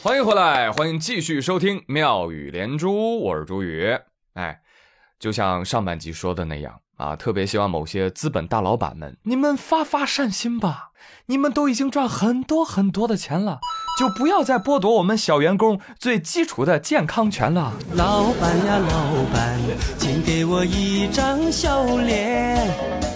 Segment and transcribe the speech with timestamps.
[0.00, 3.98] 欢迎回来，欢迎继续收听妙语连珠，我是朱宇。
[4.34, 4.60] 哎，
[5.18, 10.90] 就像上半集说的那样啊，特别希望某些资本大老板们，你们发发善心吧，
[11.26, 13.60] 你们都已经赚很多很多的钱了，
[13.96, 17.72] 就不要再剥夺我们小员工最基础的健康权了。
[17.94, 19.60] 老板呀，老板，
[19.96, 22.68] 请给我一张笑脸。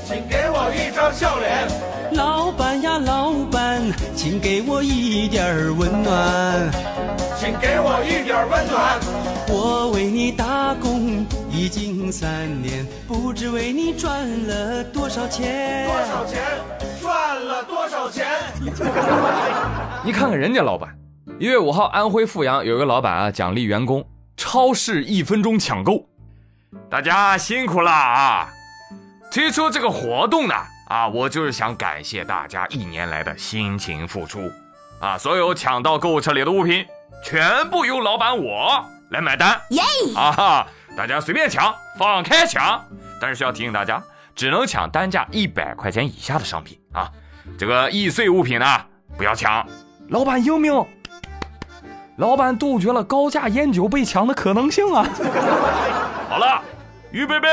[0.06, 1.66] 请给我一张笑脸。
[2.12, 3.82] 老板呀，老板，
[4.14, 6.70] 请给我一点温暖。
[7.36, 9.00] 请给我一点温暖。
[9.48, 15.86] 我为你打工已经三年，不知为你赚了多少钱。
[15.86, 16.40] 多少钱？
[16.98, 18.26] 赚了多少钱？
[20.02, 20.96] 你看看人家老板，
[21.38, 24.02] 一月五号，安徽阜阳有一个老板啊，奖励员工
[24.34, 26.08] 超市一分钟抢购，
[26.88, 28.48] 大家辛苦了啊！
[29.30, 30.54] 推出这个活动呢，
[30.88, 34.50] 啊，我就是想感谢大家一年来的辛勤付出，
[35.00, 36.86] 啊，所有抢到购物车里的物品，
[37.22, 39.82] 全部由老板我来买单，耶！
[40.16, 42.84] 啊，大家随便抢，放开抢，
[43.20, 44.02] 但是需要提醒大家，
[44.34, 47.10] 只能抢单价一百块钱以下的商品啊，
[47.58, 48.66] 这个易碎物品呢，
[49.16, 49.66] 不要抢。
[50.08, 50.84] 老板英明，
[52.16, 55.08] 老板杜绝了高价烟酒被抢的可能性啊！
[56.28, 56.60] 好了，
[57.10, 57.48] 预备备。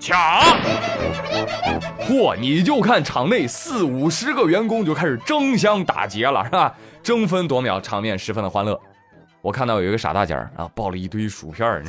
[0.00, 0.16] 抢！
[2.00, 6.74] 嚯，你就看场内四五十个员工就开始争相打劫了，是吧？
[7.02, 8.78] 争分夺秒，场面十分的欢乐。
[9.44, 11.84] 我看到有一个傻大姐啊，抱了一堆薯片儿，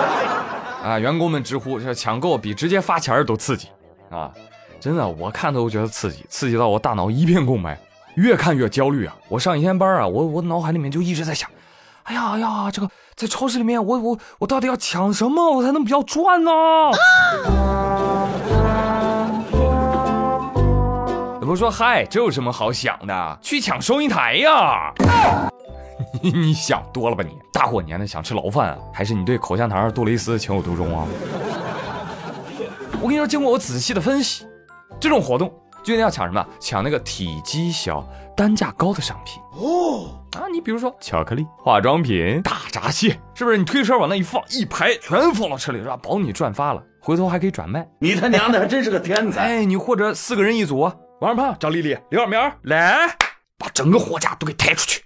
[0.82, 3.68] 啊，员工们直呼这抢购比直接发钱都刺激
[4.08, 4.32] 啊！
[4.80, 7.78] 真的，我看都觉得刺激，刺激到我大脑一片空白，
[8.14, 9.14] 越看越焦虑啊！
[9.28, 11.50] 我上一天班啊，我我脑海里面就一直在想。
[12.04, 16.50] 哎呀哎呀，这个在超市里面，我我我到底要抢什么，我才能比较赚呢？
[21.46, 23.38] 我说嗨，这有什么好想的？
[23.42, 24.94] 去抢收银台呀！
[26.22, 27.38] 你 你想多了吧你？
[27.52, 28.78] 大过年的想吃牢饭啊？
[28.92, 31.06] 还是你对口香糖杜蕾斯情有独钟啊？
[33.02, 34.46] 我跟你说，经过我仔细的分析，
[34.98, 35.48] 这种活动
[35.82, 36.44] 就一定要抢什么？
[36.58, 38.06] 抢那个体积小、
[38.36, 40.16] 单价高的商品哦。
[40.36, 43.56] 啊，你比如说巧克力、化妆品、大闸蟹，是不是？
[43.56, 45.96] 你推车往那一放，一排全放到车里，是吧？
[45.96, 47.86] 保你赚发了，回头还可以转卖。
[48.00, 49.40] 你他娘的还真是个天才！
[49.40, 50.78] 哎，你或者四个人一组，
[51.20, 53.08] 王二胖、张丽丽、刘小明，来，
[53.58, 55.02] 把整个货架都给抬出去。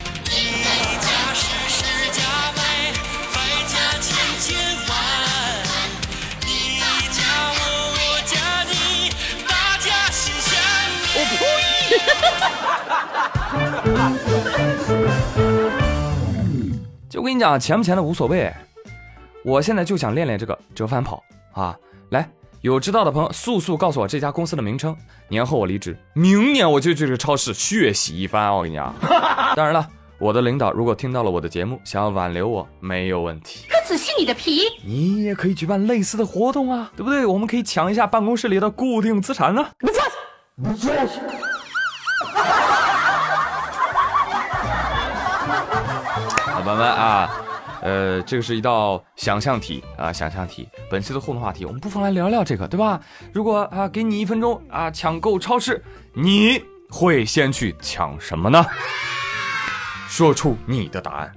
[17.14, 18.52] 就我跟你讲，钱不钱的无所谓，
[19.44, 21.78] 我现在就想练练这个折返跑啊！
[22.10, 22.28] 来，
[22.60, 24.96] 有知道的朋友速速告诉我这家公司的名称。
[25.28, 28.52] 年后我离职，明年我就去这个超市血洗一番。
[28.52, 28.92] 我跟你讲，
[29.54, 29.88] 当然了，
[30.18, 33.64] 我的领导如果听到了我的节目，想要挽留我，没有问题。
[33.70, 37.24] 可仔细你的皮，你也可以举办类似的活动啊，对不对？
[37.24, 39.64] 我们可以抢一下办公室里的固定资产呢。
[40.60, 40.76] 朋
[46.72, 47.30] 友们啊，
[47.82, 50.66] 呃，这个是一道想象题啊，想象题。
[50.90, 52.98] 本期的互动话题，我们不妨来聊聊这个，对吧？
[53.32, 58.64] 如果啊，给你一分钟啊，抢购超市，你会先去抢什么呢？
[60.08, 61.32] 说出你的答案。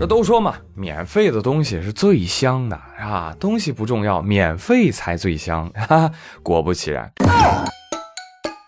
[0.00, 3.36] 这都说嘛，免费的东西是最香的，是吧？
[3.38, 5.70] 东西不重要，免费才最香。
[5.74, 6.10] 哈哈，
[6.42, 7.12] 果不其然，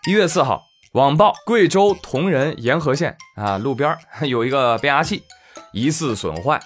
[0.07, 0.66] 一月四号。
[0.93, 3.95] 网曝贵州铜仁沿河县啊，路边
[4.27, 5.21] 有一个变压器
[5.73, 6.59] 疑似损坏，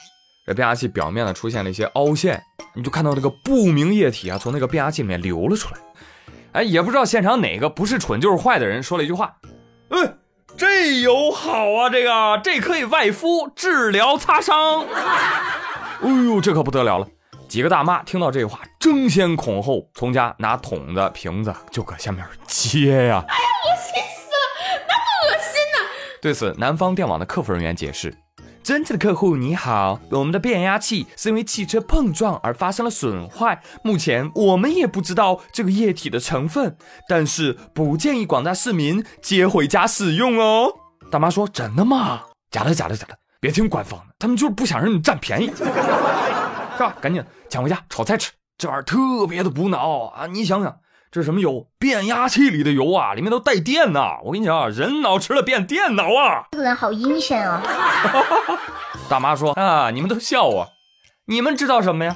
[0.45, 2.41] 这变压器表面呢出现了一些凹陷，
[2.73, 5.81] 你就看到那个不明液体啊从那个变压器里面流了出来。
[6.53, 9.37] 哎，也不知道现场哪个不是蠢就是坏的人说了一句话
[9.89, 10.13] ：“哎，
[10.57, 14.85] 这油好啊，这个这可以外敷治疗擦伤。”
[16.03, 17.07] 哎呦，这可不得了了！
[17.47, 23.23] 几个大妈听到这话，争先恐后从家拿桶子瓶子就搁下面接呀。
[23.27, 23.35] 哎，
[26.21, 28.15] 对此，南方电网的客服人员解释
[28.61, 36.77] ：“真正的客户你好，我们的变压器是因为汽车碰撞而发生了损坏，目前我们也不知道这个液体的成分，
[37.09, 40.71] 但是不建议广大市民接回家使用哦。”
[41.09, 42.21] 大妈说：“真的吗？
[42.51, 43.17] 假的，假的，假的！
[43.39, 46.95] 别听官方的，他们就是不想让你占便宜， 是吧？
[47.01, 50.27] 赶紧抢回家炒菜吃，这玩意儿特别的补脑啊！
[50.27, 50.77] 你想想。”
[51.11, 51.67] 这是什么油？
[51.77, 54.17] 变压器里的油啊，里面都带电呐！
[54.23, 56.47] 我跟你讲啊，人脑吃了变电脑啊！
[56.53, 57.61] 这个人好阴险啊！
[59.09, 60.69] 大妈说啊，你们都笑我，
[61.25, 62.15] 你们知道什么呀？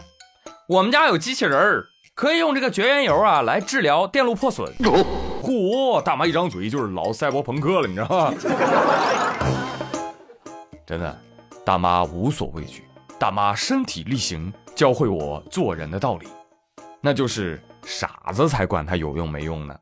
[0.70, 4.72] 我们家有机器人儿，可以用这个绝缘油啊来治疗电路破损。
[5.44, 8.34] 嚯，大妈一张嘴就是老赛博朋克了，你知道吗？
[10.88, 11.20] 真的，
[11.66, 12.86] 大妈无所畏惧，
[13.20, 16.30] 大妈身体力行，教会我做人的道理，
[17.02, 19.76] 那就是傻子才管它有用没用呢，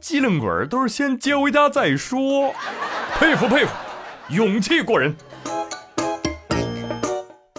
[0.00, 2.54] 机灵鬼儿都是先接回家再说。
[3.18, 3.72] 佩服佩服，
[4.28, 5.14] 勇气过人。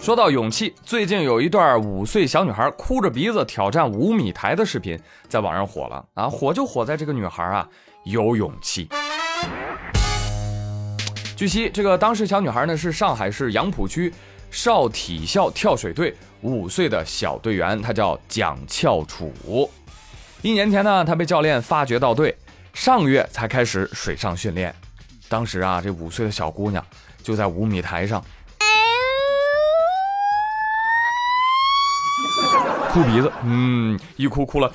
[0.02, 4.98] 说到勇气，最近有一段五岁小女孩哭着鼻子挑战五米台的视频
[5.28, 6.26] 在网上火了啊！
[6.26, 7.68] 火就火在这个女孩啊
[8.04, 8.88] 有勇气。
[11.36, 14.10] 据悉，这个当事小女孩呢是上海市杨浦区
[14.50, 19.70] 少体校跳水队五岁的小队员，她叫蒋翘楚。
[20.42, 22.36] 一年前呢，她被教练发掘到队，
[22.72, 24.74] 上个月才开始水上训练。
[25.28, 26.84] 当时啊，这五岁的小姑娘
[27.22, 28.24] 就在五米台上。
[32.92, 34.72] 哭鼻子，嗯，一哭哭了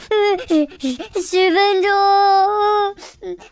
[0.48, 1.92] 十分钟。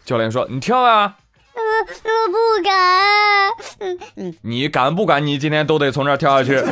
[0.06, 1.16] 教练说：“你跳啊！”
[1.54, 2.74] 我我不敢。
[4.42, 5.26] 你敢不敢？
[5.26, 6.64] 你今天都得从这儿跳下去。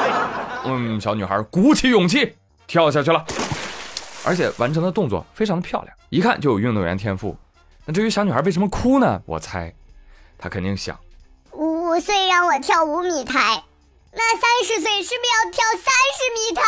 [0.66, 2.34] 嗯，小女孩鼓起勇气
[2.66, 3.24] 跳下去了，
[4.24, 7.36] 而且完成的动作非常的漂亮，一看就有运动员天赋。
[7.84, 9.22] 那至于小女孩为什么哭呢？
[9.26, 9.72] 我猜，
[10.38, 10.98] 她肯定想：
[11.52, 13.62] 五岁让我跳五米台。
[14.12, 16.62] 那三十岁是不是要跳三十米台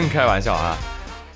[0.00, 0.08] 啊？
[0.12, 0.76] 开玩笑啊！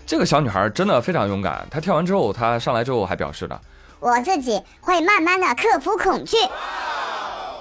[0.06, 1.67] 这个小女孩真的非常勇敢。
[1.70, 3.61] 她跳完之后，她上来之后还表示呢
[4.00, 6.37] ：“我自己会慢慢的克服恐惧。”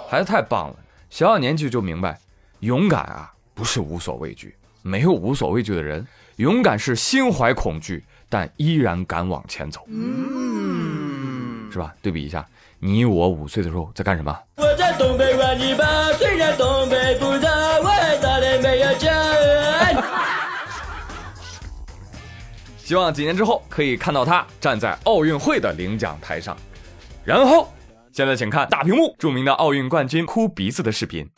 [0.09, 0.75] 孩子太棒了，
[1.09, 2.19] 小小年纪就明白，
[2.59, 6.07] 勇敢啊不是无所畏惧，没有无所畏惧的人，
[6.37, 11.93] 勇敢是心怀恐惧但依然敢往前走，嗯，是吧？
[12.01, 12.47] 对比一下。
[12.79, 14.33] 你我五岁的时候在干什么？
[14.55, 19.11] 我在东北玩泥巴，虽然东北不大，我爱大连没有家。
[22.77, 26.55] 希望几年之后可以看到他站在奥运会的领奖台上。
[27.25, 27.69] 然后，
[28.13, 31.29] 现在请看大屏幕著名的奥运冠军哭鼻子的视频。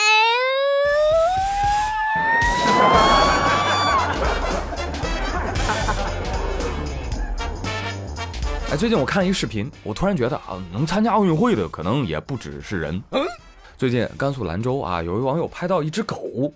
[8.82, 13.00] 最近我看了一视频，我突然觉得啊，能参加奥运会的可能也不只是人。
[13.12, 13.22] 嗯，
[13.78, 16.52] 最近甘肃兰州啊，有一网友拍到一只狗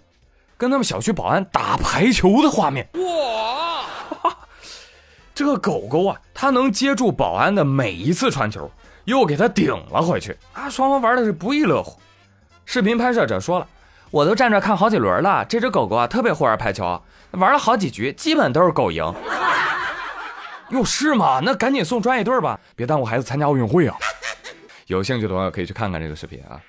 [0.56, 2.84] 跟他们小区保安打排球的画面。
[2.94, 4.34] 哇，
[5.37, 8.69] 这个狗狗啊，它能接住保安的每一次传球，
[9.05, 11.96] 又给他顶了回去啊，双方玩的是不亦乐乎。
[12.64, 13.69] 视频拍摄者说了，
[14.11, 17.00] 我都站着看好几轮了，这只狗狗啊特别会玩排球，
[17.31, 19.14] 玩了好几局，基本都是狗赢。
[20.71, 21.41] 哟，是吗？
[21.43, 23.97] 那赶紧送专业队吧，别耽误孩子参加奥运会啊！
[24.89, 26.61] 有兴趣的朋友可以去看看这个视频啊。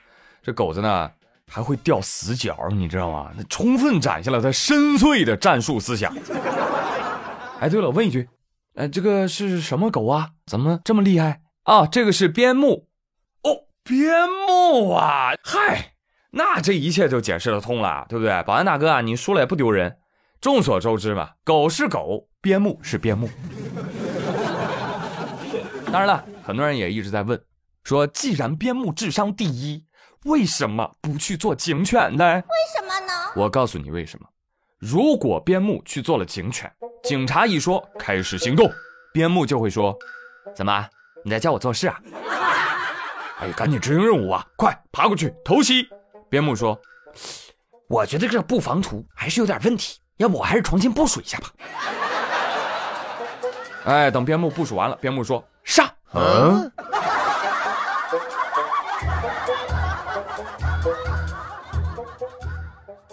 [0.43, 1.11] 这狗子呢
[1.49, 3.31] 还会掉死角，你知道吗？
[3.35, 6.15] 那充分展现了他深邃的战术思想。
[7.59, 8.29] 哎，对了，问一句，
[8.75, 10.29] 哎，这个是什么狗啊？
[10.45, 11.85] 怎么这么厉害啊？
[11.87, 12.87] 这个是边牧。
[13.43, 15.31] 哦，边牧啊！
[15.43, 15.93] 嗨，
[16.31, 18.43] 那这一切就解释得通了，对不对？
[18.43, 19.97] 保安大哥啊，你输了也不丢人。
[20.39, 23.27] 众所周知嘛，狗是狗，边牧是边牧。
[25.91, 27.41] 当然了，很多人也一直在问，
[27.83, 29.85] 说既然边牧智商第一，
[30.25, 32.25] 为什么不去做警犬呢？
[32.25, 32.41] 为
[32.75, 33.13] 什么呢？
[33.35, 34.27] 我告诉你为什么。
[34.79, 36.71] 如果边牧去做了警犬，
[37.03, 38.69] 警察一说开始行动，
[39.13, 39.97] 边牧就会说
[40.53, 40.87] ：“怎么
[41.23, 41.99] 你在教我做事啊？”
[43.39, 44.45] 哎，赶紧执行任务啊！
[44.55, 45.87] 快爬过去偷袭。
[46.29, 46.79] 边牧说
[47.87, 51.51] ：“我觉得这布防图还是有点问题。”要不我还是重新部署一下吧。
[53.85, 55.85] 哎，等边牧部署完了，边牧说上。
[56.13, 56.71] 嗯。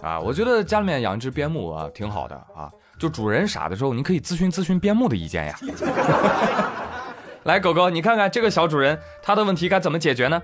[0.01, 2.71] 啊，我觉得家里面养一只边牧啊，挺好的啊。
[2.97, 5.59] 就主人傻的时候，你可以咨询咨询边牧的意见呀。
[7.43, 10.41] 来，狗狗，你看看这个小主人，他的问题该怎么解决呢？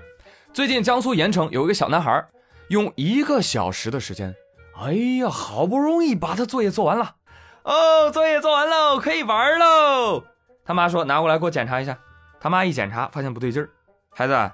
[0.53, 2.27] 最近江苏盐城有一个小男孩，
[2.67, 4.35] 用一个小时的时间。
[4.83, 4.91] 哎
[5.21, 7.15] 呀，好不容易把他作业做完了，
[7.63, 10.23] 哦，作业做完喽，可以玩喽。
[10.71, 11.97] 他妈说拿过来给我检查一下。
[12.39, 13.69] 他妈一检查，发现不对劲儿。
[14.09, 14.51] 孩子，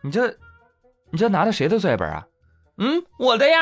[0.00, 0.34] 你这，
[1.10, 2.24] 你这拿的谁的作业本啊？
[2.78, 3.58] 嗯，我的呀。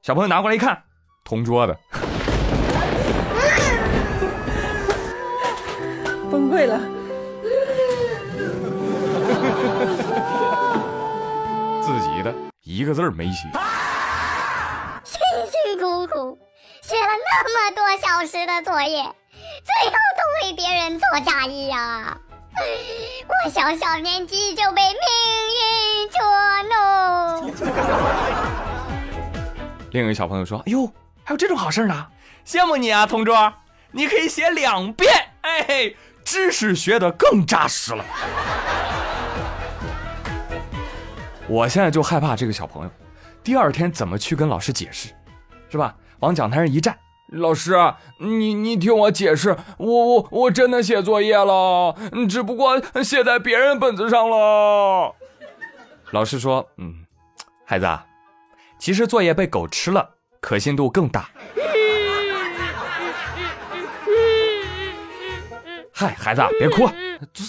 [0.00, 0.84] 小朋友拿过来一看，
[1.24, 1.78] 同桌的。
[6.32, 6.80] 崩溃了。
[11.84, 13.46] 自己的一个字儿没写。
[15.04, 16.38] 辛辛苦苦
[16.80, 19.14] 写了那么多小时的作业，
[19.64, 22.16] 最后都为别人做嫁衣呀！
[23.28, 25.00] 我小小年纪就被命
[25.54, 26.20] 运捉
[26.68, 27.52] 弄。
[29.92, 30.86] 另一个小朋友说：“哎呦，
[31.24, 32.06] 还有这种好事呢，
[32.44, 33.52] 羡慕你啊，同桌！
[33.90, 38.04] 你可以写两遍，哎，知识学的更扎实了。
[41.46, 42.90] 我现在就害怕这个小朋友，
[43.42, 45.08] 第二天怎么去跟老师解释，
[45.70, 45.94] 是吧？
[46.18, 47.76] 往讲台上一站，老师，
[48.18, 51.94] 你你听我解释，我我我真的写作业了，
[52.28, 55.14] 只不过写在别人本子上了。
[56.10, 57.04] 老师说，嗯，
[57.66, 57.86] 孩子，
[58.78, 60.08] 其实作业被狗吃了，
[60.40, 61.28] 可信度更大。
[65.92, 66.88] 嗨，孩子，别哭，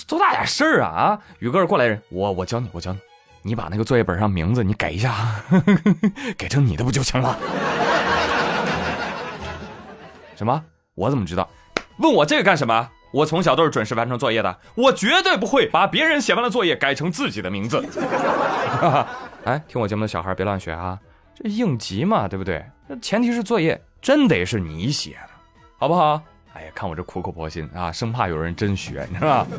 [0.07, 1.19] 多大点事儿啊啊！
[1.39, 2.99] 宇哥，过来人，我我教你，我教你，
[3.43, 5.41] 你把那个作业本上名字你改一下，
[6.35, 7.39] 改成你的不就行了？
[10.39, 10.63] 什么？
[10.95, 11.49] 我怎么知道？
[11.97, 12.89] 问我这个干什么？
[13.11, 17.85] 我从小都是准时完成作业的，我绝对不会把别人写完的作业改成自己的名字。
[19.43, 20.97] 哎，听我节目的小孩别乱学啊，
[21.35, 22.63] 这应急嘛，对不对？
[22.87, 25.31] 那前提是作业真得是你写的，
[25.77, 26.21] 好不好？
[26.53, 29.47] 哎呀，看我这苦口婆心啊，生怕有人真学，你知道吧？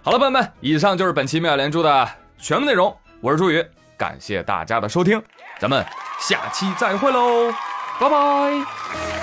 [0.00, 2.08] 好了，朋友们，以上就是本期妙连珠的
[2.38, 2.96] 全部内容。
[3.20, 3.62] 我是朱宇，
[3.98, 5.22] 感谢大家的收听，
[5.58, 5.84] 咱们
[6.20, 7.52] 下期再会喽，
[7.98, 9.19] 拜拜。